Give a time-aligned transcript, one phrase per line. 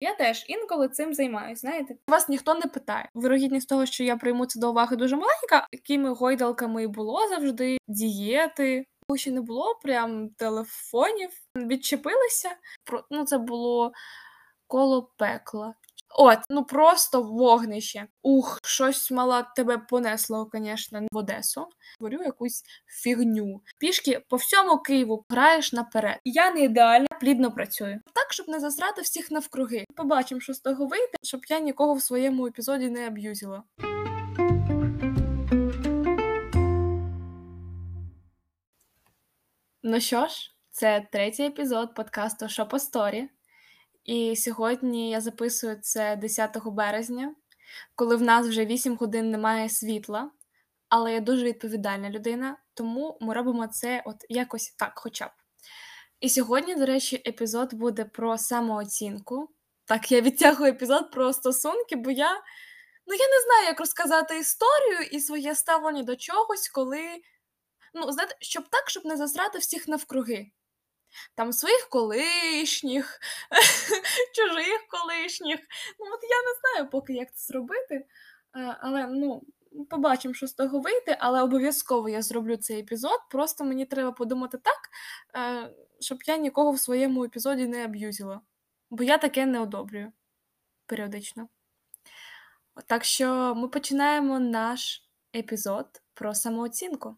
[0.00, 1.96] Я теж інколи цим займаюся, знаєте.
[2.08, 3.08] Вас ніхто не питає.
[3.14, 8.84] Вирогідність того, що я прийму це до уваги дуже маленька, якими гойдалками було завжди, дієти.
[9.16, 12.50] Ще не було прям телефонів, відчепилися.
[13.10, 13.92] Ну, це було
[14.66, 15.74] коло пекла.
[16.10, 18.06] От, ну просто вогнище.
[18.22, 21.66] Ух, щось мала тебе понесло, звісно, в Одесу.
[22.00, 23.60] Говорю якусь фігню.
[23.78, 26.18] Пішки по всьому Києву граєш наперед.
[26.24, 28.00] Я не ідеально плідно працюю.
[28.14, 29.84] Так, щоб не засрати всіх навкруги.
[29.96, 33.62] Побачимо, що з того вийде, щоб я нікого в своєму епізоді не аб'юзила.
[39.82, 43.28] Ну що ж, це третій епізод подкасту «Що по сторі.
[44.08, 47.34] І сьогодні я записую це 10 березня,
[47.94, 50.30] коли в нас вже 8 годин немає світла,
[50.88, 55.30] але я дуже відповідальна людина, тому ми робимо це от якось так, хоча б.
[56.20, 59.50] І сьогодні, до речі, епізод буде про самооцінку.
[59.84, 62.32] Так, я відтягую епізод про стосунки, бо я
[63.06, 67.00] ну, я не знаю, як розказати історію і своє ставлення до чогось, коли.
[67.94, 70.50] Ну, знаєте, щоб так, щоб не засрати всіх навкруги
[71.34, 73.20] там своїх колишніх,
[74.34, 75.60] чужих колишніх.
[75.98, 77.94] Ну, от я не знаю поки, як це зробити.
[77.94, 79.42] Е, але ну,
[79.90, 83.18] побачимо, що з того вийде, але обов'язково я зроблю цей епізод.
[83.30, 84.78] Просто мені треба подумати так,
[85.36, 85.70] е,
[86.00, 88.40] щоб я нікого в своєму епізоді не аб'юзила.
[88.90, 90.12] Бо я таке не одобрюю
[90.86, 91.48] періодично.
[92.86, 97.16] Так що ми починаємо наш епізод про самооцінку.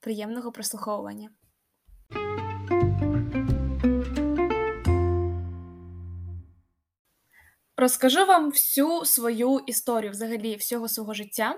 [0.00, 1.30] Приємного прослуховування.
[7.76, 11.56] Розкажу вам всю свою історію, взагалі, всього свого життя,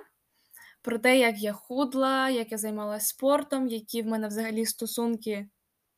[0.82, 5.48] про те, як я худла, як я займалася спортом, які в мене взагалі стосунки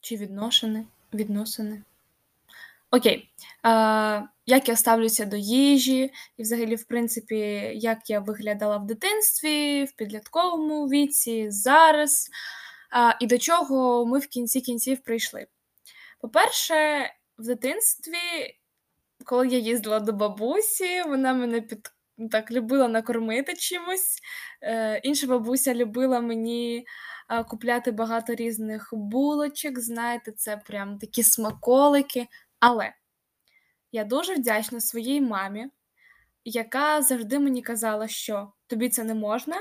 [0.01, 0.87] чи відношені.
[1.15, 1.83] відносини.
[2.91, 3.31] Окей,
[3.63, 7.37] а, як я ставлюся до їжі, і взагалі, в принципі,
[7.75, 12.31] як я виглядала в дитинстві, в підлітковому віці, зараз,
[12.91, 15.47] а, і до чого ми в кінці кінців прийшли.
[16.21, 18.58] По-перше, в дитинстві
[19.29, 21.91] коли я їздила до бабусі, вона мене під
[22.31, 24.19] так любила накормити чимось.
[24.63, 26.87] Е, Інша бабуся любила мені
[27.49, 29.79] купляти багато різних булочок.
[29.79, 32.27] Знаєте, це прям такі смаколики.
[32.61, 32.93] Але
[33.93, 35.67] я дуже вдячна своїй мамі,
[36.45, 39.57] яка завжди мені казала, що тобі це не можна,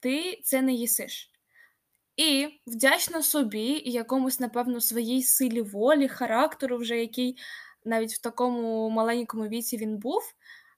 [0.00, 1.30] ти це не їсиш.
[2.16, 7.38] І вдячна собі і якомусь, напевно, своїй силі волі, характеру, вже який
[7.86, 10.22] навіть в такому маленькому віці він був.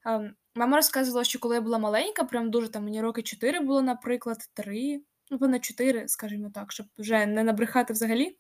[0.06, 3.82] Ем, мама розказувала, що коли я була маленька, прям дуже там мені роки 4 було,
[3.82, 8.36] наприклад, 3, ну, понад 4, скажімо так, щоб вже не набрехати взагалі.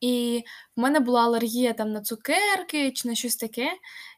[0.00, 0.44] І
[0.76, 3.72] в мене була алергія там на цукерки чи на щось таке.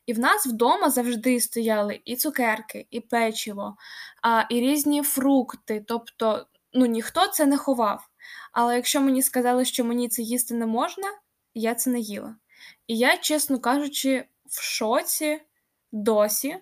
[0.06, 3.76] І в нас вдома завжди стояли і цукерки, і печиво,
[4.22, 5.84] а, і різні фрукти.
[5.88, 8.08] Тобто, ну ніхто це не ховав.
[8.52, 11.06] Але якщо мені сказали, що мені це їсти не можна,
[11.54, 12.36] я це не їла.
[12.86, 15.40] І я, чесно кажучи, в шоці
[15.92, 16.56] досі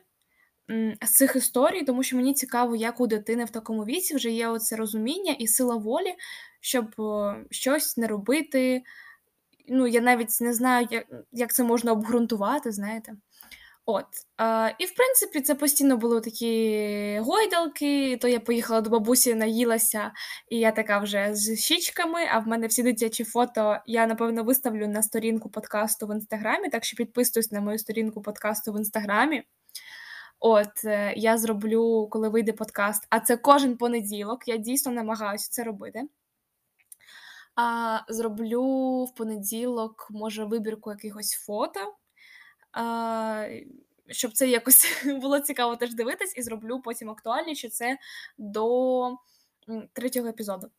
[1.03, 4.49] з цих історій, тому що мені цікаво, як у дитини в такому віці вже є
[4.49, 6.15] оце розуміння і сила волі,
[6.61, 6.95] щоб
[7.51, 8.83] щось не робити.
[9.69, 10.89] Ну, я навіть не знаю,
[11.33, 13.13] як, це можна обґрунтувати, знаєте.
[13.87, 14.07] От.
[14.37, 20.13] А, І в принципі, це постійно були такі гойдалки, то я поїхала до бабусі, наїлася,
[20.49, 24.89] і я така вже з щічками, а в мене всі дитячі фото я, напевно, виставлю
[24.89, 29.43] на сторінку подкасту в інстаграмі, так що підписуйтесь на мою сторінку подкасту в інстаграмі.
[30.41, 35.65] От, е, я зроблю, коли вийде подкаст, а це кожен понеділок, я дійсно намагаюся це
[35.65, 36.03] робити.
[37.57, 41.95] А, Зроблю в понеділок, може, вибірку якихось фото
[44.11, 47.99] щоб це якось було цікаво теж дивитись, і зроблю потім актуальніше це
[48.39, 49.17] до
[49.93, 50.71] третього епізоду.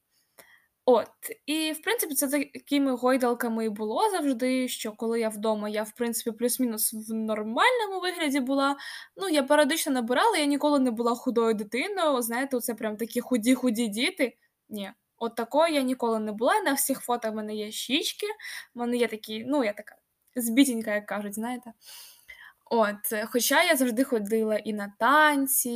[0.85, 1.07] От,
[1.45, 4.67] і в принципі, це такими гойдалками і було завжди.
[4.67, 8.75] Що коли я вдома, я в принципі плюс-мінус в нормальному вигляді була.
[9.15, 12.21] Ну, я періодично набирала, я ніколи не була худою дитиною.
[12.21, 14.37] Знаєте, це прям такі худі-худі діти.
[14.69, 16.61] Ні, от такої я ніколи не була.
[16.61, 18.27] На всіх фото в мене є щічки,
[18.75, 19.95] в мене є такі, ну, я така
[20.35, 21.73] збітінька, як кажуть, знаєте.
[22.65, 25.69] От, Хоча я завжди ходила і на танці,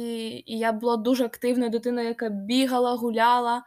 [0.46, 3.64] і я була дуже активною дитиною, яка бігала, гуляла.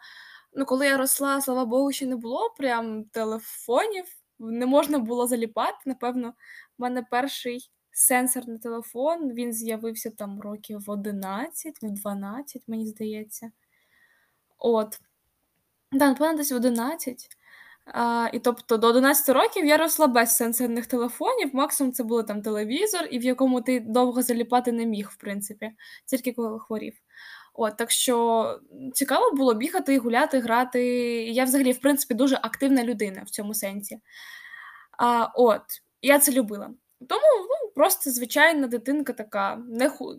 [0.53, 4.05] Ну, Коли я росла, слава Богу, ще не було прям телефонів,
[4.39, 5.79] не можна було заліпати.
[5.87, 6.35] Напевно,
[6.79, 13.51] в мене перший сенсорний телефон він з'явився там років в 11, в 12, мені здається.
[14.59, 15.01] От.
[15.93, 17.29] Да, напевно, десь в 11.
[17.95, 22.43] А, і тобто до 11 років я росла без сенсорних телефонів, максимум це було там
[22.43, 25.73] телевізор, і в якому ти довго заліпати не міг, в принципі,
[26.07, 26.95] тільки коли хворів.
[27.55, 28.61] От, так що
[28.95, 30.83] цікаво було бігати, гуляти, грати.
[31.25, 34.01] Я взагалі, в принципі, дуже активна людина в цьому сенсі.
[34.99, 35.63] А, От,
[36.03, 36.71] я це любила.
[37.09, 40.15] Тому ну, просто звичайна дитинка така, не ху...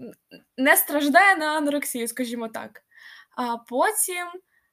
[0.58, 2.82] не страждає на анорексію, скажімо так.
[3.38, 4.28] А потім,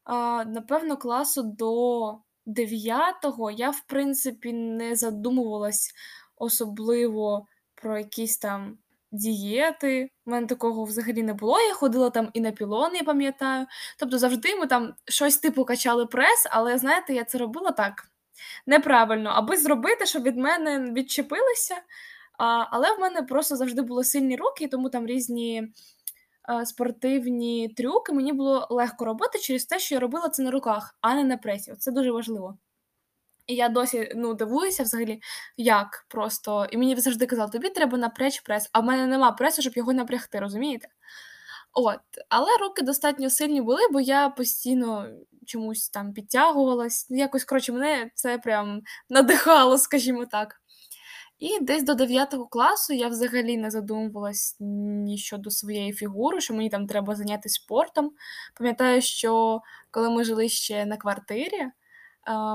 [0.05, 5.95] а, напевно, класу до 9-го я, в принципі, не задумувалась
[6.37, 8.79] особливо про якісь там
[9.13, 10.11] дієти.
[10.27, 11.61] У мене такого взагалі не було.
[11.61, 13.67] Я ходила там і на пілон, я пам'ятаю.
[13.99, 18.11] Тобто завжди ми там щось типу качали прес, але знаєте, я це робила так
[18.67, 21.77] неправильно, аби зробити, щоб від мене відчепилися.
[22.39, 25.73] А, Але в мене просто завжди були сильні руки, тому там різні
[26.65, 31.15] спортивні трюки мені було легко робити через те, що я робила це на руках, а
[31.15, 31.75] не на пресі.
[31.79, 32.59] Це дуже важливо.
[33.47, 35.21] І я досі ну, дивуюся взагалі,
[35.57, 36.67] як просто.
[36.71, 39.93] І мені завжди казали, тобі треба напрячь прес, а в мене нема пресу, щоб його
[39.93, 40.89] напрягти, розумієте?
[41.73, 45.09] От, але руки достатньо сильні були, бо я постійно
[45.47, 47.07] чомусь там підтягувалась.
[47.11, 50.61] Ну, якось, коротше, мене це прям надихало, скажімо так.
[51.39, 56.71] І десь до 9 класу я взагалі не задумувалась ні щодо своєї фігури, що мені
[56.71, 58.11] там треба зайнятися спортом.
[58.59, 59.61] Пам'ятаю, що
[59.91, 61.67] коли ми жили ще на квартирі,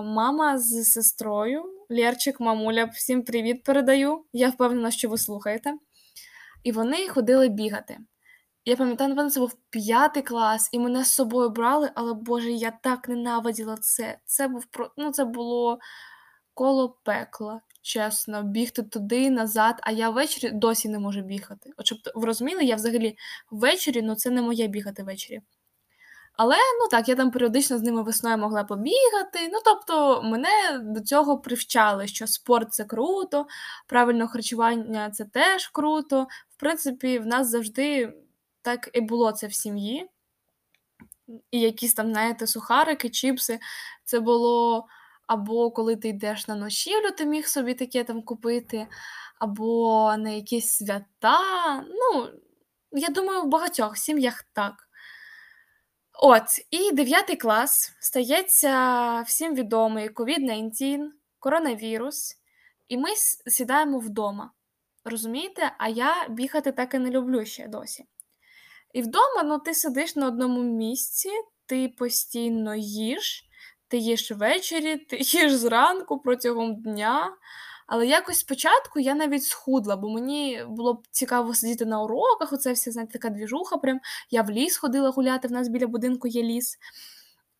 [0.04, 4.26] мама з сестрою, Лєрчик, мамуля, всім привіт передаю.
[4.34, 5.74] Я впевнена, що ви слухаєте.
[6.64, 7.98] І вони ходили бігати.
[8.66, 12.72] Я пам'ятаю, напевно, це був п'ятий клас, і мене з собою брали, але Боже, я
[12.84, 14.20] так ненавиділа це.
[14.26, 14.66] Це був
[14.98, 15.80] ну, це було
[16.54, 21.72] коло пекла, чесно, бігти туди, назад, а я ввечері досі не можу бігати.
[21.78, 23.18] От щоб ви розуміли, я взагалі
[23.52, 25.42] ввечері, ну це не моє бігати ввечері.
[26.34, 29.50] Але ну так, я там періодично з ними весною могла побігати.
[29.52, 33.48] Ну тобто мене до цього привчали, що спорт це круто,
[33.88, 36.28] правильне харчування це теж круто.
[36.50, 38.14] В принципі, в нас завжди
[38.62, 40.10] так і було це в сім'ї.
[41.52, 43.60] І якісь там, знаєте, сухарики, чіпси.
[44.04, 44.86] Це було
[45.32, 48.88] або коли ти йдеш на ночівлю, ти міг собі таке там купити,
[49.40, 51.40] або на якісь свята.
[51.82, 52.30] Ну,
[52.92, 54.74] я думаю, в багатьох сім'ях так.
[56.14, 62.36] От, і 9 клас стається всім відомий COVID-19, коронавірус,
[62.88, 63.10] і ми
[63.48, 64.52] сідаємо вдома.
[65.06, 65.72] Розумієте?
[65.78, 68.06] А я бігати так і не люблю ще досі.
[68.94, 71.30] І вдома ну, ти сидиш на одному місці,
[71.66, 73.51] ти постійно їш,
[73.92, 77.38] ти їш ввечері, ти їш зранку протягом дня.
[77.88, 82.54] Але якось спочатку я навіть схудла, бо мені було б цікаво сидіти на уроках.
[82.54, 83.78] Оце все, знаєте, така двіжуха.
[83.78, 84.00] Прям
[84.30, 86.78] я в ліс ходила гуляти, в нас біля будинку є ліс.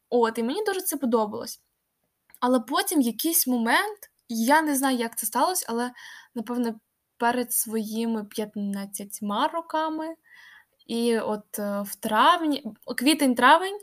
[0.10, 1.62] От, і мені дуже це подобалось.
[2.40, 5.92] Але потім в якийсь момент, я не знаю, як це сталося, але,
[6.36, 6.80] напевно,
[7.18, 9.20] перед своїми 15
[9.54, 10.16] роками,
[10.88, 13.80] і от е, в травні, квітень-травень.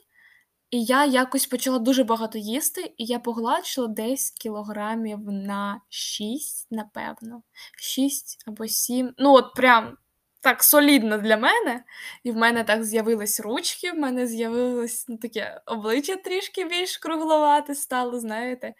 [0.71, 7.43] І я якось почала дуже багато їсти, і я погладшила десь кілограмів на 6, напевно.
[7.77, 9.15] 6 або 7.
[9.19, 9.97] Ну, от прям
[10.41, 11.85] так солідно для мене.
[12.23, 17.75] І в мене так з'явились ручки, в мене з'явилось ну, таке обличчя трішки більш кругловате
[17.75, 18.75] стало, знаєте.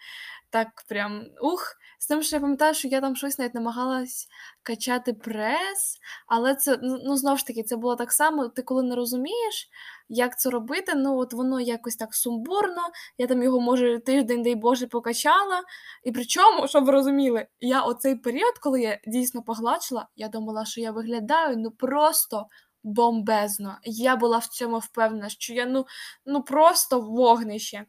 [0.51, 1.75] Так прям ух.
[1.99, 4.29] З тим, що я пам'ятаю, що я там щось навіть намагалась
[4.63, 8.83] качати прес, але це, ну, ну знову ж таки, це було так само, ти коли
[8.83, 9.69] не розумієш,
[10.09, 12.83] як це робити, ну от воно якось так сумбурно,
[13.19, 15.63] я там його, може, тиждень, дай Боже, покачала.
[16.05, 20.81] І причому, щоб ви розуміли, я оцей період, коли я дійсно погладшила, я думала, що
[20.81, 22.47] я виглядаю ну просто
[22.83, 23.79] бомбезно.
[23.85, 25.87] Я була в цьому впевнена, що я ну,
[26.27, 27.87] ну просто вогнище.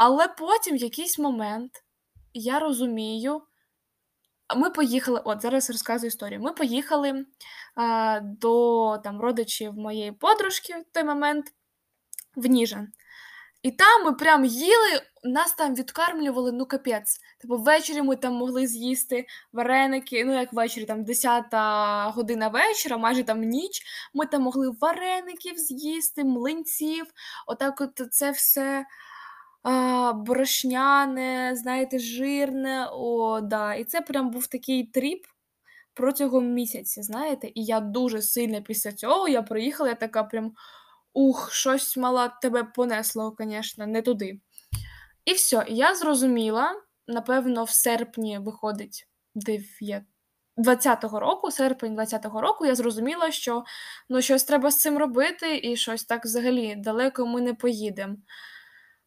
[0.00, 1.84] Але потім в якийсь момент
[2.34, 3.42] я розумію.
[4.56, 6.40] Ми поїхали, от зараз розказую історію.
[6.40, 7.26] Ми поїхали
[7.74, 11.52] а, до там, родичів моєї подружки в той момент
[12.36, 12.88] в Ніжин.
[13.62, 17.20] І там ми прям їли, нас там відкармлювали, ну капець.
[17.40, 21.44] Типу, ввечері ми там могли з'їсти вареники, ну як ввечері, там 10
[22.14, 23.82] година вечора, майже там ніч.
[24.14, 27.06] Ми там могли вареників з'їсти, млинців.
[27.46, 28.86] Отак, от це все
[29.62, 32.88] а, борошняне, знаєте, жирне.
[32.92, 33.74] О, да.
[33.74, 35.26] І це прям був такий тріп
[35.94, 37.46] протягом місяця, знаєте.
[37.54, 40.52] І я дуже сильно після цього я приїхала, я така прям
[41.12, 44.40] ух, щось мала тебе понесло, звісно, не туди.
[45.24, 50.02] І все, я зрозуміла, напевно, в серпні виходить 9.
[50.56, 53.64] 20-го року, серпень 20-го року, я зрозуміла, що
[54.08, 58.16] ну, щось треба з цим робити, і щось так взагалі далеко ми не поїдемо.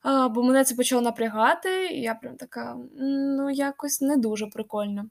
[0.03, 5.05] Бо мене це почало напрягати, і я прям така: "Ну, якось не дуже прикольно".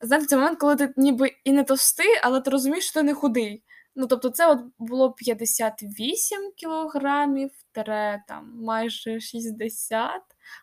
[0.00, 3.14] Знаєте, це момент, коли ти ніби і не товстий, але ти розумієш, що ти не
[3.14, 3.62] худий.
[3.96, 10.22] Ну, тобто, це от було 58 кілограмів тире там майже 60.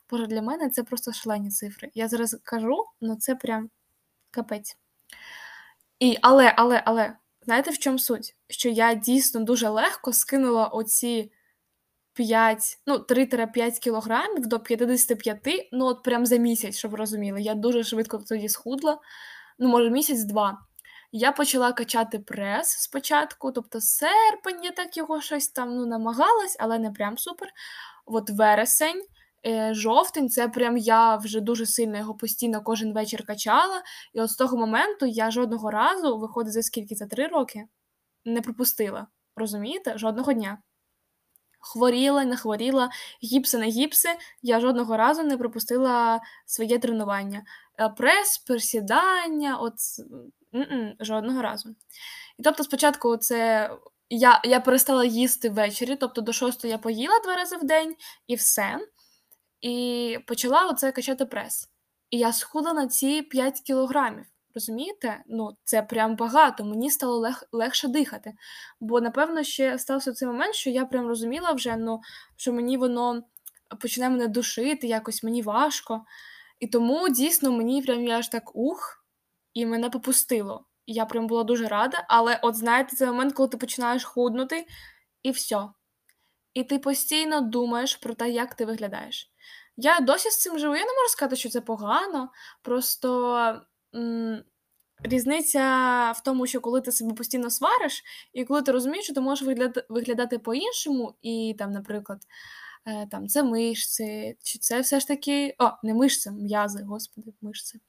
[0.10, 1.92] Боже, для мене це просто шалені цифри.
[1.94, 3.70] Я зараз кажу, ну це прям
[4.32, 4.78] капець.
[6.00, 8.36] І але, але, але, знаєте, в чому суть?
[8.50, 11.32] Що я дійсно дуже легко скинула оці
[12.16, 17.42] 5, ну, 3-5 кілограмів до 55, ну, от прям за місяць, щоб ви розуміли.
[17.42, 19.00] Я дуже швидко тоді схудла,
[19.60, 20.60] ну, може, місяць-два.
[21.12, 26.80] Я почала качати прес спочатку, тобто серпень, я так його щось там ну, намагалась, але
[26.80, 27.50] не прям супер.
[28.06, 29.02] От вересень,
[29.48, 33.84] е, жовтень, це прям я вже дуже сильно його постійно кожен вечір качала.
[34.14, 36.96] І от з того моменту я жодного разу, виходить за скільки?
[36.96, 37.66] За три роки,
[38.26, 39.08] не пропустила.
[39.36, 39.98] Розумієте?
[39.98, 40.58] Жодного дня.
[41.68, 42.90] Хворіла, не хворіла,
[43.24, 44.10] гіпси, не гіпси,
[44.42, 47.44] я жодного разу не пропустила своє тренування.
[47.80, 49.74] Е, прес, присідання, от
[51.00, 51.76] жодного разу.
[52.38, 53.70] І тобто, спочатку, це
[54.10, 57.96] я я перестала їсти ввечері, тобто до 6 я поїла два рази в день
[58.28, 58.80] і все.
[59.62, 61.70] І почала оце качати прес.
[62.10, 64.26] І я схудла на ці 5 кілограмів.
[64.56, 65.24] Розумієте?
[65.28, 66.66] Ну, це прям багато.
[66.66, 68.34] Мені стало лег, легше дихати.
[68.80, 72.02] Бо, напевно, ще стався цей момент, що я прям розуміла вже, ну,
[72.36, 73.24] що мені воно
[73.82, 76.06] почне мене душити, якось мені важко.
[76.60, 79.06] І тому дійсно мені прям я аж так ух
[79.54, 80.66] і мене попустило.
[80.88, 84.68] Я прям була дуже рада, але от знаєте, це момент, коли ти починаєш худнути,
[85.24, 85.70] і все.
[86.54, 89.32] І ти постійно думаєш про те, як ти виглядаєш.
[89.78, 90.76] Я досі з цим живу.
[90.76, 92.30] Я не можу сказати, що це погано.
[92.62, 93.62] Просто
[95.04, 95.62] різниця
[96.12, 99.48] в тому, що коли ти себе постійно свариш, і коли ти розумієш, що ти можеш
[99.48, 102.22] виглядати, виглядати по-іншому, і там, наприклад,
[102.86, 105.56] е, там це мишці, чи це все ж таки.
[105.60, 107.80] О, не мишці, м'язи, господи, мишці.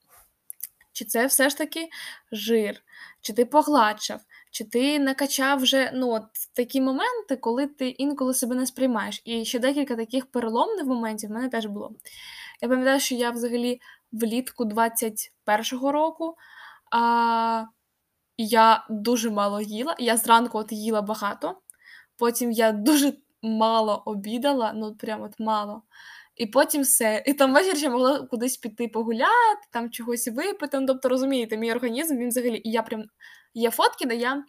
[0.97, 1.89] Чи це все ж таки
[2.33, 2.83] жир,
[3.21, 6.25] чи ти погладшав, чи ти накачав вже ну, от
[6.55, 9.23] такі моменти, коли ти інколи себе не сприймаєш.
[9.25, 11.93] І ще декілька таких переломних моментів в мене теж було.
[12.63, 13.81] Я пам'ятаю, що я взагалі
[14.13, 16.37] влітку 21-го року
[16.93, 17.65] а,
[18.37, 19.97] я дуже мало їла.
[19.99, 21.59] Я зранку от їла багато,
[22.17, 23.13] потім я дуже
[23.43, 25.83] мало обідала, ну прям от мало.
[26.37, 27.23] І потім все.
[27.27, 30.81] І там ввечері ще могла кудись піти погуляти, там чогось випити.
[30.81, 32.61] Ну, тобто, розумієте, мій організм він взагалі.
[32.65, 33.05] І я прям
[33.55, 34.45] є фотки, де я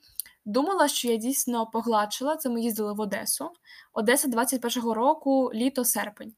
[0.46, 2.36] думала, що я дійсно погладшила.
[2.36, 3.52] Це ми їздили в Одесу.
[3.94, 6.34] Одеса 21-го року, літо, серпень.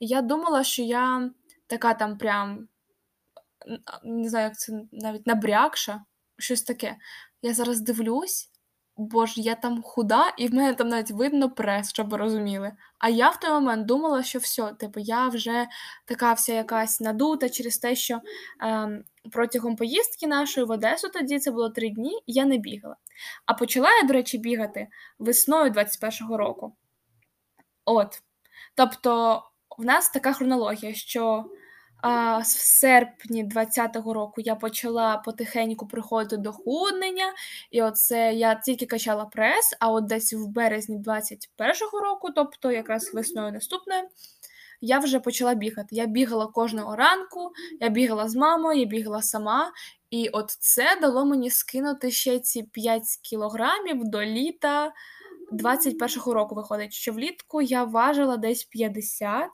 [0.00, 1.30] Я думала, що я
[1.66, 2.68] така там прям
[4.04, 6.04] не знаю, як це навіть набрякша,
[6.38, 6.96] щось таке.
[7.42, 8.51] Я зараз дивлюсь.
[8.96, 12.72] Боже, я там худа, і в мене там навіть видно прес, щоб ви розуміли.
[12.98, 15.66] А я в той момент думала, що все, типу, я вже
[16.04, 18.20] така вся якась надута через те, що
[18.62, 22.96] е, протягом поїздки нашої в Одесу тоді це було три дні, я не бігала.
[23.46, 26.72] А почала я, до речі, бігати весною 21-го року.
[27.84, 28.22] От.
[28.74, 29.42] Тобто,
[29.78, 31.44] в нас така хронологія, що
[32.02, 37.32] а, В серпні 20-го року я почала потихеньку приходити до худнення,
[37.70, 43.14] і оце я тільки качала прес, а от десь в березні 21-го року, тобто якраз
[43.14, 44.02] весною наступною,
[44.80, 45.96] я вже почала бігати.
[45.96, 49.72] Я бігала кожного ранку, я бігала з мамою, я бігала сама.
[50.10, 54.92] І от це дало мені скинути ще ці 5 кілограмів до літа
[55.52, 56.54] 21-го року.
[56.54, 59.50] Виходить, що влітку я важила десь 50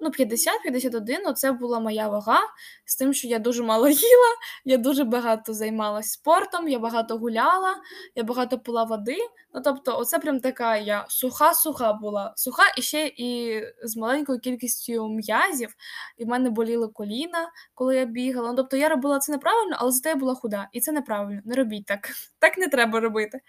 [0.00, 2.40] ну, 50-51 це була моя вага,
[2.84, 7.76] з тим, що я дуже мало їла, я дуже багато займалася спортом, я багато гуляла,
[8.14, 9.16] я багато пила води.
[9.54, 15.08] Ну, тобто, оце прям така я суха-суха була, суха і ще і з маленькою кількістю
[15.08, 15.74] м'язів,
[16.16, 18.50] і в мене боліли коліна, коли я бігала.
[18.50, 20.68] Ну, тобто я робила це неправильно, але зате я була худа.
[20.72, 21.40] І це неправильно.
[21.44, 22.10] Не робіть так.
[22.38, 23.40] Так не треба робити.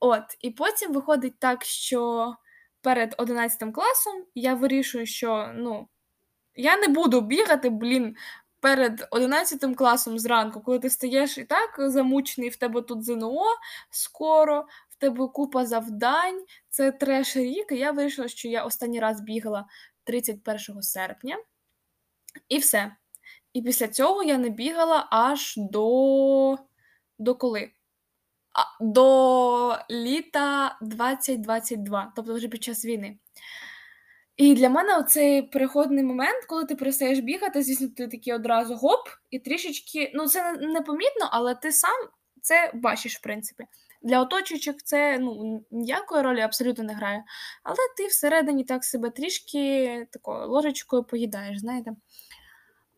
[0.00, 2.34] От, і потім виходить так, що
[2.88, 5.88] перед 11 класом я вирішую, що ну,
[6.54, 8.16] я не буду бігати, блін,
[8.60, 13.44] перед 11 класом зранку, коли ти стаєш і так замучений, в тебе тут ЗНО
[13.90, 17.72] скоро, в тебе купа завдань, це треш рік.
[17.72, 19.66] І я вирішила, що я останній раз бігала
[20.04, 21.36] 31 серпня.
[22.48, 22.92] І все.
[23.52, 26.58] І після цього я не бігала аж до.
[27.18, 27.70] До коли?
[28.80, 33.18] До літа 2022, тобто вже під час війни.
[34.36, 39.08] І для мене оцей переходний момент, коли ти перестаєш бігати, звісно, ти такий одразу гоп,
[39.30, 42.08] і трішечки, ну це непомітно, але ти сам
[42.42, 43.64] це бачиш, в принципі.
[44.02, 47.24] Для оточуючих це ну, ніякої ролі абсолютно не грає.
[47.62, 51.90] Але ти всередині так себе трішки такою ложечкою поїдаєш, знаєте.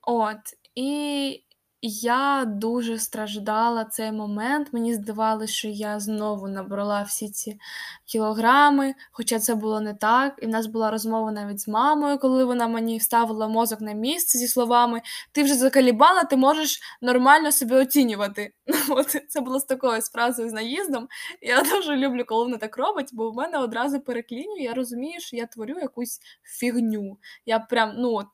[0.03, 0.41] От.
[0.75, 1.43] І
[1.83, 4.73] я дуже страждала цей момент.
[4.73, 7.61] Мені здавалося, що я знову набрала всі ці
[8.05, 10.39] кілограми, хоча це було не так.
[10.43, 14.39] І в нас була розмова навіть з мамою, коли вона мені вставила мозок на місце
[14.39, 18.55] зі словами: Ти вже закалібала, ти можеш нормально себе оцінювати.
[18.89, 21.09] От Це було з такою фразою з наїздом.
[21.43, 25.37] Я дуже люблю, коли вона так робить, бо в мене одразу переклінює, я розумію, що
[25.37, 27.19] я творю якусь фігню.
[27.47, 28.27] Я прям, ну от.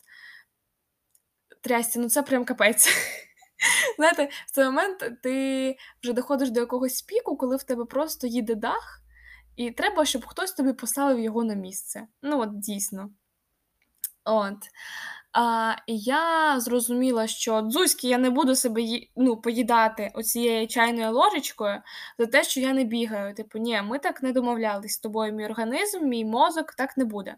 [1.60, 2.88] Трясся, ну це прям капець.
[3.96, 8.54] Знаєте, в цей момент ти вже доходиш до якогось піку, коли в тебе просто їде
[8.54, 9.02] дах,
[9.56, 12.06] і треба, щоб хтось тобі поставив його на місце.
[12.22, 13.10] Ну, от дійсно.
[14.24, 14.56] От.
[15.32, 18.82] А, І я зрозуміла, що дзузьки я не буду себе
[19.16, 21.82] ну, поїдати оцією чайною ложечкою
[22.18, 23.34] за те, що я не бігаю.
[23.34, 27.36] Типу, ні, ми так не домовлялись з тобою, мій організм, мій мозок так не буде.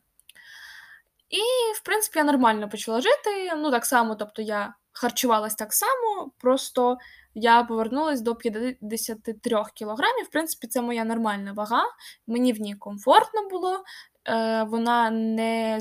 [1.31, 1.41] І,
[1.75, 3.53] в принципі, я нормально почала жити.
[3.57, 6.99] Ну, так само, тобто я харчувалась так само, просто
[7.35, 10.25] я повернулася до 53 кілограмів.
[10.25, 11.83] В принципі, це моя нормальна вага,
[12.27, 13.85] мені в ній комфортно було.
[14.29, 15.81] Е, Вона не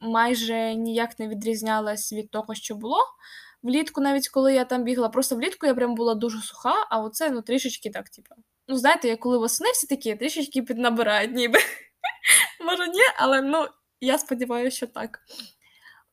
[0.00, 2.98] майже ніяк не відрізнялась від того, що було.
[3.62, 7.30] Влітку, навіть коли я там бігла, просто влітку я прям була дуже суха, а оце
[7.30, 8.34] ну, трішечки так, типу.
[8.68, 11.58] Ну, знаєте, я коли восени всі такі трішечки піднабирають, ніби.
[12.64, 13.66] Може, ні, але ну,
[14.00, 15.18] я сподіваюся, що так.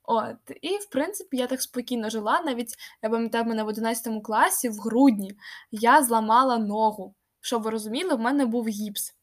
[0.10, 2.42] От, і в принципі я так спокійно жила.
[2.46, 5.34] Навіть я пам'ятаю, мене в 11 класі в грудні
[5.72, 7.16] я зламала ногу.
[7.42, 9.16] Щоб ви розуміли, в мене був гіпс.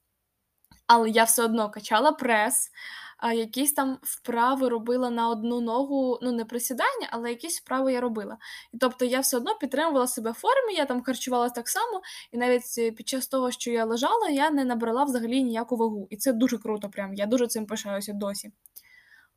[0.87, 2.71] Але я все одно качала прес,
[3.19, 8.01] а якісь там вправи робила на одну ногу, ну не присідання, але якісь вправи я
[8.01, 8.39] робила.
[8.73, 12.39] І тобто я все одно підтримувала себе в формі, я там харчувалася так само, і
[12.39, 16.07] навіть під час того, що я лежала, я не набрала взагалі ніяку вагу.
[16.11, 18.53] І це дуже круто, прям я дуже цим пишаюся досі.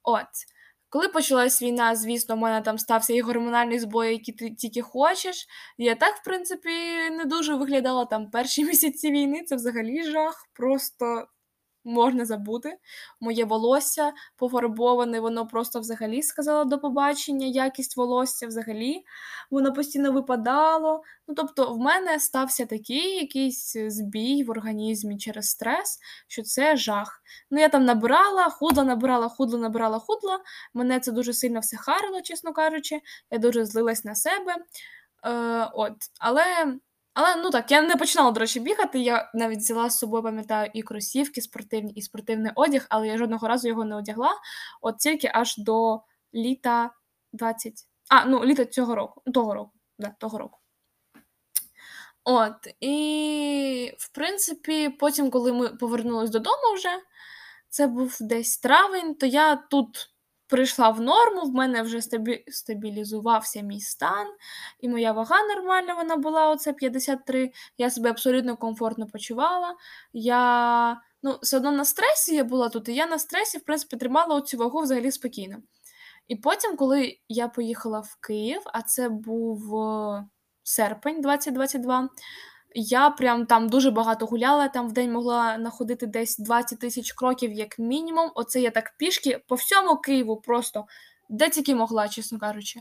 [0.03, 0.56] От.
[0.89, 5.47] Коли почалась війна, звісно, в мене там стався і гормональний збой, який ти тільки хочеш.
[5.77, 6.69] Я так, в принципі,
[7.11, 9.43] не дуже виглядала там перші місяці війни.
[9.43, 10.35] Це взагалі жах.
[10.53, 11.27] Просто
[11.87, 12.77] можна забути.
[13.19, 19.03] Моє волосся пофарбоване, воно просто взагалі сказало до побачення, якість волосся взагалі,
[19.51, 21.03] воно постійно випадало.
[21.27, 27.21] Ну, тобто, в мене стався такий якийсь збій в організмі через стрес, що це жах.
[27.51, 30.39] Ну, я там набирала, худла, набирала, худла, набирала, худла.
[30.73, 33.01] Мене це дуже сильно все харило, чесно кажучи.
[33.31, 34.55] Я дуже злилась на себе.
[35.23, 35.93] Е, от.
[36.19, 36.77] Але
[37.19, 38.99] але ну так, я не починала, до речі, бігати.
[38.99, 43.47] Я навіть взяла з собою, пам'ятаю, і кросівки спортивні, і спортивний одяг, але я жодного
[43.47, 44.31] разу його не одягла.
[44.81, 46.01] От тільки аж до
[46.33, 46.91] літа
[47.33, 47.73] 20.
[48.09, 49.21] А, ну, літа цього року.
[49.33, 49.71] Того року.
[49.99, 50.59] Да, того року.
[52.23, 56.99] От, і, в принципі, потім, коли ми повернулись додому вже,
[57.69, 60.09] це був десь травень, то я тут
[60.47, 62.43] прийшла в норму, в мене вже стабі...
[62.47, 64.27] стабілізувався мій стан,
[64.79, 67.51] і моя вага нормальна вона була, оце 53.
[67.77, 69.75] Я себе абсолютно комфортно почувала.
[70.13, 73.97] Я ну, все одно на стресі я була тут, і я на стресі, в принципі,
[73.97, 75.57] тримала цю вагу взагалі спокійно.
[76.27, 80.25] І потім, коли я поїхала в Київ, а це був е,
[80.63, 82.09] серпень 2022.
[82.79, 87.51] Я прям там дуже багато гуляла, там в день могла находити десь 20 тисяч кроків,
[87.51, 88.31] як мінімум.
[88.35, 90.85] Оце я так пішки по всьому Києву просто
[91.29, 92.79] де тільки могла, чесно кажучи.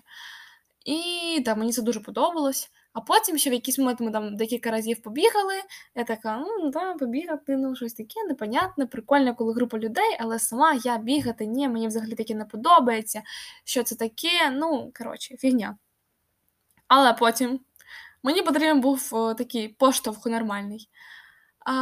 [0.84, 2.70] І так, мені це дуже подобалось.
[2.92, 5.54] А потім ще в якийсь момент ми там декілька разів побігали.
[5.94, 10.80] Я така, ну да, побігати, ну щось таке, непонятне, прикольно, коли група людей, але сама
[10.84, 13.22] я бігати, ні, мені взагалі таке не подобається.
[13.64, 14.50] Що це таке?
[14.52, 15.78] Ну, коротше, фігня.
[16.88, 17.60] Але потім
[18.22, 20.88] Мені потрібен був о, такий поштовх нормальний.
[21.66, 21.72] А,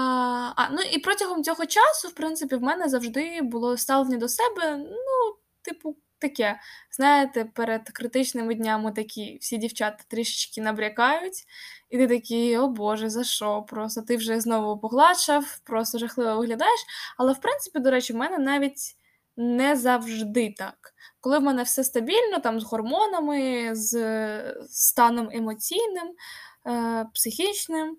[0.56, 4.76] а, Ну і протягом цього часу, в принципі, в мене завжди було ставлення до себе,
[4.76, 6.60] ну, типу, таке.
[6.90, 11.44] Знаєте, перед критичними днями такі всі дівчата трішечки набрякають,
[11.90, 13.62] і ти такий, о Боже, за що?
[13.68, 16.80] Просто ти вже знову погладшав, просто жахливо виглядаєш.
[17.18, 18.96] Але, в принципі, до речі, в мене навіть
[19.36, 20.94] не завжди так.
[21.20, 23.94] Коли в мене все стабільно, там з гормонами, з
[24.68, 26.14] станом емоційним,
[26.66, 27.96] е, психічним,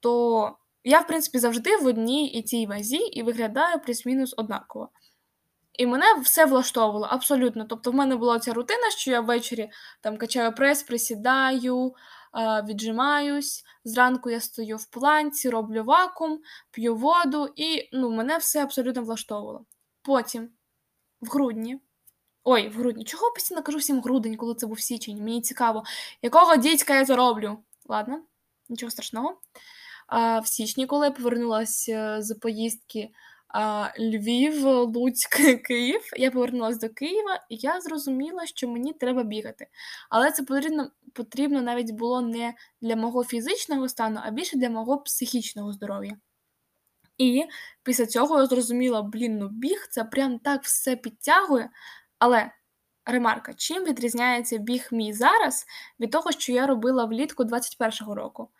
[0.00, 4.90] то я, в принципі, завжди в одній і цій вазі і виглядаю плюс-мінус однаково.
[5.72, 7.64] І мене все влаштовувало абсолютно.
[7.64, 11.94] Тобто, в мене була ця рутина, що я ввечері там качаю прес, присідаю,
[12.38, 13.64] е, віджимаюсь.
[13.84, 19.64] Зранку я стою в планці, роблю вакуум, п'ю воду, і ну, мене все абсолютно влаштовувало.
[20.02, 20.50] Потім
[21.20, 21.80] в грудні.
[22.44, 23.04] Ой, в грудні.
[23.04, 25.24] Чого постійно кажу всім грудень, коли це був січень?
[25.24, 25.84] Мені цікаво,
[26.22, 27.58] якого дідька я це роблю?
[27.88, 28.22] Ладно,
[28.68, 29.40] нічого страшного.
[30.06, 33.10] А в січні, коли я повернулася з поїздки
[33.48, 39.66] а, Львів, Луцьк, Київ, я повернулася до Києва, і я зрозуміла, що мені треба бігати.
[40.10, 44.98] Але це потрібно потрібно навіть було не для мого фізичного стану, а більше для мого
[44.98, 46.16] психічного здоров'я.
[47.18, 47.44] І
[47.82, 51.70] після цього я зрозуміла, блін, ну біг це прям так все підтягує.
[52.18, 52.50] Але
[53.06, 55.66] ремарка, чим відрізняється біг мій зараз
[56.00, 58.50] від того, що я робила влітку 21-го року?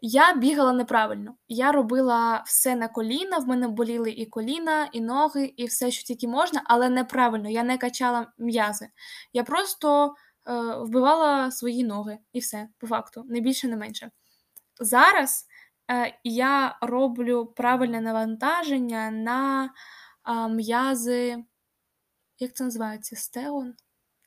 [0.00, 1.34] Я бігала неправильно.
[1.48, 6.04] Я робила все на коліна, в мене боліли і коліна, і ноги, і все, що
[6.04, 8.88] тільки можна, але неправильно, я не качала м'язи.
[9.32, 10.12] Я просто е,
[10.76, 14.10] вбивала свої ноги і все, по факту, не більше, не менше.
[14.80, 15.46] Зараз
[16.24, 19.70] я роблю правильне навантаження на
[20.48, 21.44] м'язи,
[22.38, 23.16] як це називається?
[23.16, 23.74] Стегон?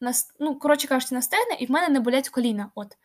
[0.02, 2.71] На, ну, коротше кажучи, на стегна, і в мене не болять коліна.
[2.76, 2.97] от.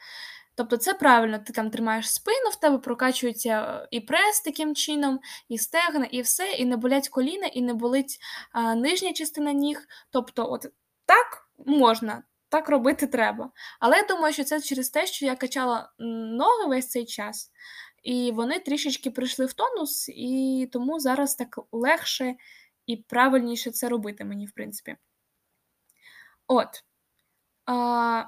[0.57, 5.21] Тобто це правильно, ти там тримаєш спину, в тебе прокачується е, і прес таким чином,
[5.49, 8.19] і стегна, і все, і не болять коліна, і не болить
[8.53, 9.87] а, нижня частина ніг.
[10.11, 10.66] Тобто, от
[11.07, 13.51] так можна, так робити треба.
[13.81, 17.51] Але я думаю, що це через те, що я качала ноги весь цей час,
[18.07, 22.35] і вони трішечки прийшли в тонус, і тому зараз так легше
[22.87, 24.97] і правильніше це робити мені, в принципі.
[26.47, 26.69] От.
[27.66, 28.25] А,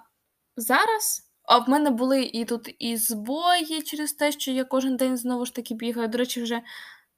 [0.57, 1.31] Зараз.
[1.43, 5.47] А в мене були і тут і збої через те, що я кожен день знову
[5.47, 6.09] ж таки бігаю.
[6.09, 6.63] До речі, вже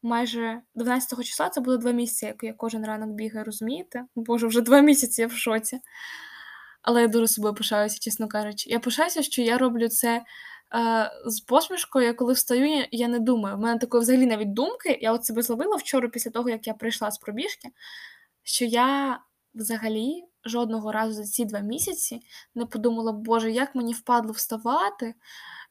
[0.03, 4.05] майже 12 числа це було два місяці, як я кожен ранок бігаю, розумієте?
[4.14, 5.81] Боже, вже два місяці я в шоці.
[6.83, 8.70] Але я дуже собою пишаюся, чесно кажучи.
[8.70, 10.23] Я пишаюся, що я роблю це
[10.74, 13.56] е, з посмішкою, я коли встаю, я не думаю.
[13.56, 14.98] У мене такої взагалі навіть думки.
[15.00, 17.68] Я от себе зловила вчора після того, як я прийшла з пробіжки,
[18.42, 19.20] що я
[19.54, 22.22] взагалі жодного разу за ці два місяці
[22.54, 25.14] не подумала, Боже, як мені впадло вставати,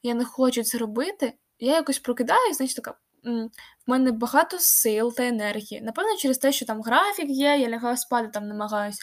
[0.04, 1.34] я не хочу це робити.
[1.60, 2.98] Я якось прокидаюсь, значить така.
[3.24, 3.50] В
[3.88, 5.82] мене багато сил та енергії.
[5.82, 9.00] Напевно, через те, що там графік є, я лягаю спати, там намагаюсь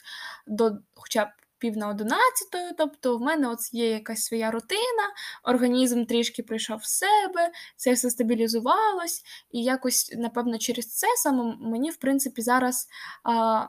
[0.47, 1.29] до хоча б
[1.59, 5.13] пів на одинадцятої, тобто в мене от є якась своя рутина,
[5.45, 11.91] організм трішки прийшов в себе, це все стабілізувалось, і якось, напевно, через це саме мені,
[11.91, 12.89] в принципі, зараз
[13.25, 13.67] а,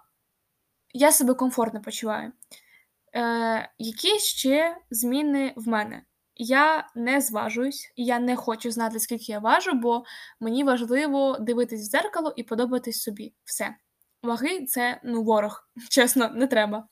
[0.93, 2.31] я себе комфортно почуваю.
[3.15, 6.03] Е, Які ще зміни в мене?
[6.35, 10.03] Я не зважуюсь, я не хочу знати, скільки я важу, бо
[10.39, 13.33] мені важливо дивитись в дзеркало і подобатись собі.
[13.43, 13.75] Все.
[14.23, 16.87] Ваги це ну, ворог, чесно, не треба.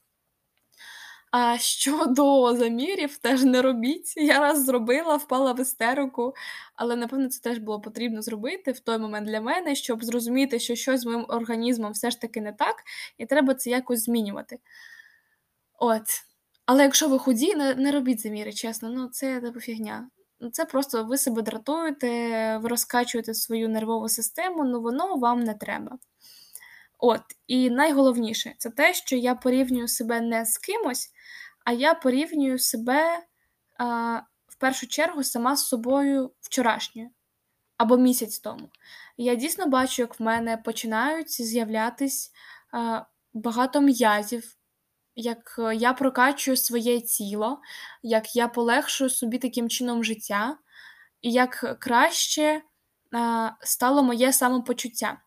[1.37, 4.17] А щодо замірів, теж не робіть.
[4.17, 6.33] Я раз зробила, впала в істерику,
[6.75, 10.75] але напевно це теж було потрібно зробити в той момент для мене, щоб зрозуміти, що
[10.75, 12.75] щось з моїм організмом все ж таки не так,
[13.17, 14.59] і треба це якось змінювати.
[15.79, 16.03] От.
[16.65, 20.09] Але якщо ви худі, не, не робіть заміри, чесно, ну це типу фігня.
[20.51, 25.97] Це просто ви себе дратуєте, ви розкачуєте свою нервову систему, ну воно вам не треба.
[26.99, 31.11] От, і найголовніше це те, що я порівнюю себе не з кимось,
[31.65, 33.23] а я порівнюю себе
[33.77, 37.09] а, в першу чергу сама з собою вчорашньою
[37.77, 38.69] або місяць тому.
[39.17, 42.31] Я дійсно бачу, як в мене починають з'являтись
[42.71, 43.01] а,
[43.33, 44.55] багато м'язів,
[45.15, 47.61] як я прокачую своє тіло,
[48.03, 50.57] як я полегшую собі таким чином життя,
[51.21, 52.61] і як краще
[53.11, 55.21] а, стало моє самопочуття.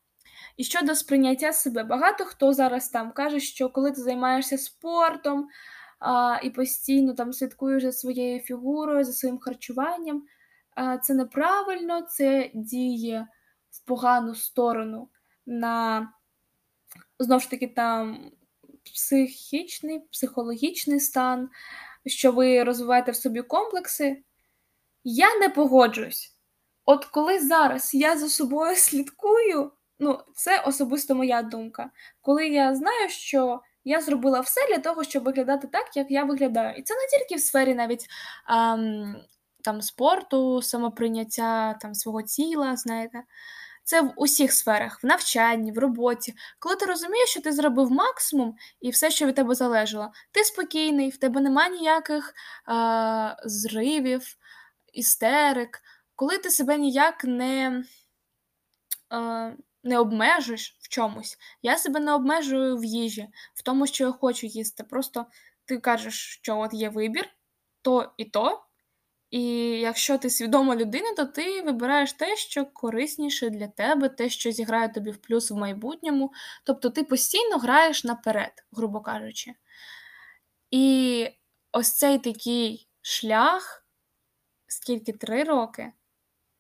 [0.59, 5.49] І щодо сприйняття себе, багато хто зараз там каже, що коли ти займаєшся спортом
[5.99, 10.23] а, і постійно там слідкуєш за своєю фігурою, за своїм харчуванням,
[10.75, 13.29] а, це неправильно, це діє
[13.71, 15.09] в погану сторону
[15.47, 16.09] на
[17.19, 18.31] знову ж таки там
[18.85, 21.49] психічний, психологічний стан,
[22.07, 24.23] що ви розвиваєте в собі комплекси.
[25.05, 26.37] Я не погоджуюсь.
[26.85, 29.73] От коли зараз я за собою слідкую.
[29.99, 31.91] Ну, це особисто моя думка.
[32.21, 36.77] Коли я знаю, що я зробила все для того, щоб виглядати так, як я виглядаю.
[36.77, 38.07] І це не тільки в сфері навіть
[38.47, 39.17] ам,
[39.65, 43.23] там спорту, самоприйняття там свого тіла, знаєте.
[43.85, 46.35] Це в усіх сферах, в навчанні, в роботі.
[46.59, 51.11] Коли ти розумієш, що ти зробив максимум і все, що від тебе залежало, ти спокійний,
[51.11, 52.35] в тебе немає ніяких
[52.67, 54.37] а, зривів,
[54.93, 55.81] істерик,
[56.15, 57.85] коли ти себе ніяк не.
[59.11, 59.51] А,
[59.89, 61.39] не обмежуєш в чомусь.
[61.63, 64.85] Я себе не обмежую в їжі, в тому, що я хочу їсти.
[64.85, 65.27] Просто
[65.65, 67.29] ти кажеш, що от є вибір,
[67.83, 68.65] то і то.
[69.31, 69.43] І
[69.81, 74.89] якщо ти свідома людина, то ти вибираєш те, що корисніше для тебе, те, що зіграє
[74.89, 76.33] тобі в плюс в майбутньому.
[76.65, 79.55] Тобто ти постійно граєш наперед, грубо кажучи.
[80.71, 81.29] І
[81.73, 83.87] ось цей такий шлях,
[84.67, 85.93] скільки три роки,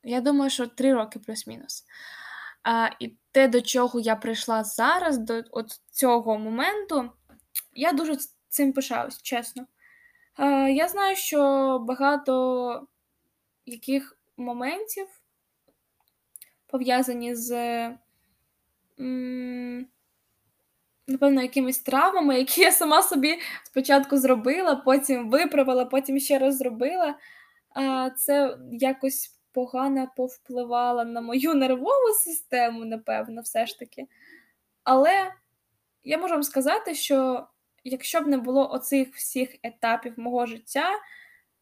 [0.02, 1.84] Я думаю, що 3 роки плюс-мінус.
[2.62, 7.10] А, І те, до чого я прийшла зараз, до от цього моменту,
[7.72, 8.16] я дуже
[8.48, 9.66] цим пишаюсь, чесно.
[10.34, 12.86] А, Я знаю, що багато
[13.66, 15.06] яких моментів
[16.66, 17.50] пов'язані з,
[21.06, 27.14] напевно, якимись травмами, які я сама собі спочатку зробила, потім виправила, потім ще раз зробила.
[28.16, 34.06] Це якось погано повпливало на мою нервову систему, напевно, все ж таки.
[34.84, 35.32] Але
[36.04, 37.46] я можу вам сказати, що
[37.84, 40.90] якщо б не було оцих всіх етапів мого життя,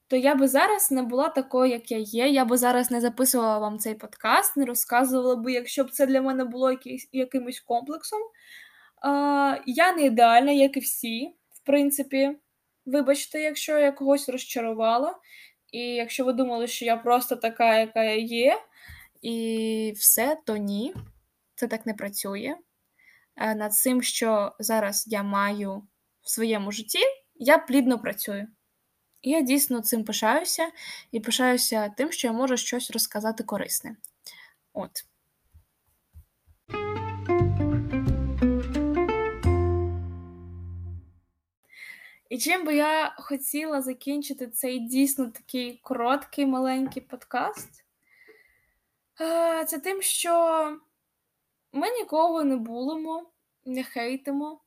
[0.09, 2.29] то я би зараз не була такою, як я є.
[2.29, 6.23] Я би зараз не записувала вам цей подкаст, не розказувала би, якщо б це для
[6.23, 8.21] мене було якийсь, якимось комплексом.
[9.03, 12.37] А, Я не ідеальна, як і всі, в принципі.
[12.87, 15.15] Вибачте, якщо я когось розчарувала.
[15.77, 18.63] І якщо ви думали, що я просто така, яка я є,
[19.23, 20.95] і все, то ні,
[21.55, 22.57] це так не працює.
[23.37, 25.83] Е, над цим, що зараз я маю
[26.23, 26.99] в своєму житті,
[27.35, 28.49] я плідно працюю.
[29.23, 30.71] І я дійсно цим пишаюся
[31.13, 33.97] і пишаюся тим, що я можу щось розказати корисне.
[34.73, 34.91] От.
[42.29, 47.85] І чим би я хотіла закінчити цей дійсно такий короткий маленький подкаст,
[49.67, 50.63] це тим, що
[51.73, 53.31] ми нікого не булимо,
[53.65, 54.61] не хейтимо.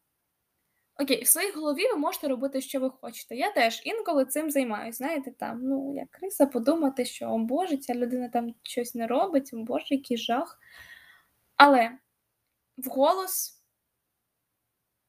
[1.01, 3.35] Окей, в своїй голові ви можете робити, що ви хочете.
[3.35, 4.97] Я теж інколи цим займаюся.
[4.97, 9.49] Знаєте, там, ну, як криса, подумати, що о Боже, ця людина там щось не робить,
[9.53, 10.59] о Боже, який жах.
[11.55, 11.91] Але
[12.77, 13.58] вголос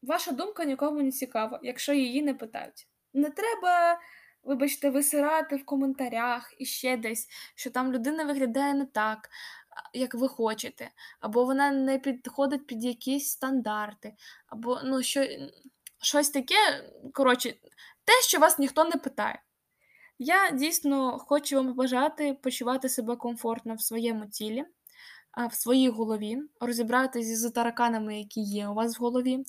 [0.02, 2.88] Ваша думка нікому не цікава, якщо її не питають.
[3.14, 4.00] Не треба,
[4.42, 9.30] вибачте, висирати в коментарях і ще десь, що там людина виглядає не так,
[9.92, 14.14] як ви хочете, або вона не підходить під якісь стандарти,
[14.46, 15.26] або ну, що,
[16.02, 17.54] щось таке, коротше,
[18.04, 19.42] те, що вас ніхто не питає.
[20.18, 24.66] Я дійсно хочу вам побажати почувати себе комфортно в своєму тілі
[25.50, 29.44] в своїй голові, розібратися з тараканами, які є у вас в голові,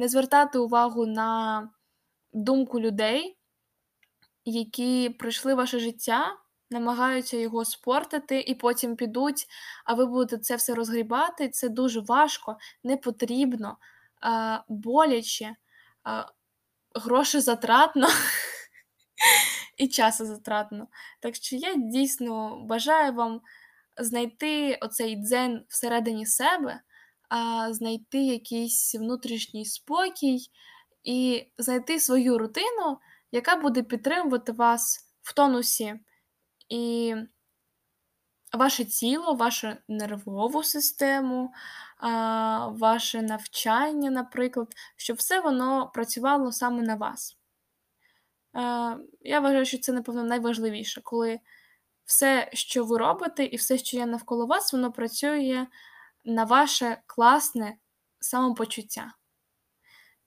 [0.00, 1.70] не звертати увагу на
[2.32, 3.38] думку людей,
[4.44, 6.36] які пройшли ваше життя,
[6.70, 9.46] намагаються його спортити і потім підуть,
[9.84, 11.48] а ви будете це все розгрібати.
[11.48, 13.76] Це дуже важко, не потрібно,
[14.68, 15.56] боляче,
[16.94, 18.08] грошезатратно.
[19.76, 20.88] І часозатратно.
[21.20, 23.40] Так що я дійсно бажаю вам
[23.98, 26.80] знайти оцей дзен всередині себе,
[27.70, 30.38] знайти якийсь внутрішній спокій
[31.04, 32.98] і знайти свою рутину,
[33.32, 36.00] яка буде підтримувати вас в тонусі
[36.68, 37.14] і
[38.52, 41.52] ваше тіло, вашу нервову систему,
[42.68, 47.36] ваше навчання, наприклад, щоб все воно працювало саме на вас.
[49.20, 51.40] Я вважаю, що це, напевно, найважливіше, коли
[52.04, 55.66] все, що ви робите, і все, що є навколо вас, воно працює
[56.24, 57.76] на ваше класне
[58.20, 59.12] самопочуття.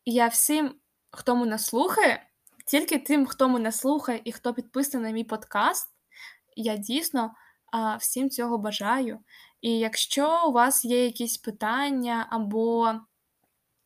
[0.05, 0.75] Я всім,
[1.11, 2.27] хто мене слухає,
[2.65, 5.89] тільки тим, хто мене слухає і хто підписаний на мій подкаст,
[6.55, 7.33] я дійсно
[7.99, 9.19] всім цього бажаю.
[9.61, 12.93] І якщо у вас є якісь питання або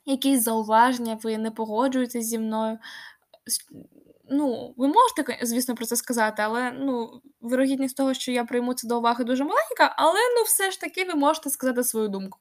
[0.05, 2.79] якісь зауваження, ви не погоджуєтесь зі мною,
[4.29, 8.87] ну, ви можете, звісно, про це сказати, але ну, вирогідність того, що я прийму це
[8.87, 12.39] до уваги, дуже маленька, але ну, все ж таки ви можете сказати свою думку.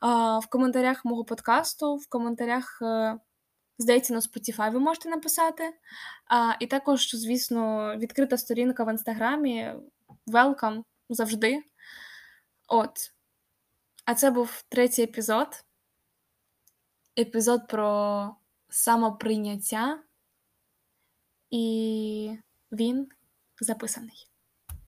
[0.00, 3.18] А, В коментарях мого подкасту, в коментарях, е,
[3.78, 5.74] здається, на Spotify ви можете написати.
[6.26, 9.74] А, І також, звісно, відкрита сторінка в інстаграмі.
[10.26, 11.62] Welcome завжди.
[12.68, 13.12] От.
[14.04, 15.64] А це був третій епізод.
[17.18, 18.36] Епізод про
[18.68, 19.98] самоприйняття
[21.50, 22.38] і
[22.72, 23.08] він
[23.60, 24.29] записаний.